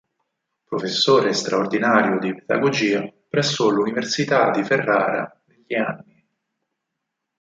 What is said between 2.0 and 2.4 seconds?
di